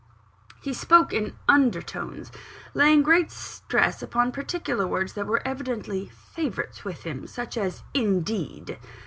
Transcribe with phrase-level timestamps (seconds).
[0.63, 2.31] He spoke in under tones,
[2.73, 8.79] laying great stress upon particular words that were evidently favourites with him such as, "indeed."